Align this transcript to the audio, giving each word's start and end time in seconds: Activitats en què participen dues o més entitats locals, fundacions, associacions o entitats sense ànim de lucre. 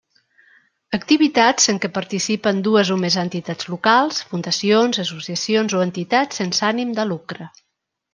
Activitats 0.97 1.67
en 1.73 1.79
què 1.83 1.89
participen 1.97 2.63
dues 2.67 2.91
o 2.95 2.97
més 3.01 3.17
entitats 3.23 3.67
locals, 3.73 4.21
fundacions, 4.31 5.01
associacions 5.05 5.77
o 5.81 5.83
entitats 5.89 6.41
sense 6.43 6.65
ànim 6.71 6.97
de 7.01 7.07
lucre. 7.11 7.49